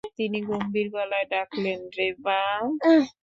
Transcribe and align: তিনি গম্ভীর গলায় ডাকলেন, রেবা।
তিনি 0.17 0.39
গম্ভীর 0.49 0.87
গলায় 0.95 1.27
ডাকলেন, 1.31 1.79
রেবা। 1.97 2.39